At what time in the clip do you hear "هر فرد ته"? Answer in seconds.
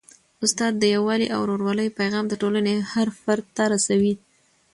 2.91-3.63